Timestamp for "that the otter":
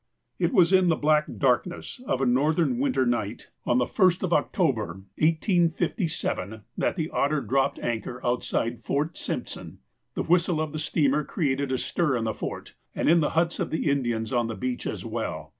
6.75-7.41